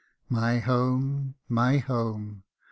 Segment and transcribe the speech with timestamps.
[0.31, 1.35] My home!
[1.47, 2.41] my home!